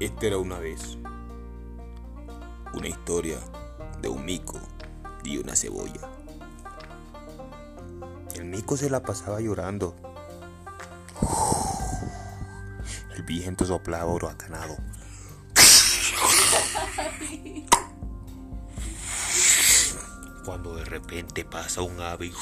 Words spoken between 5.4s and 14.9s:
cebolla. El mico se la pasaba llorando. El viento soplaba huracanado.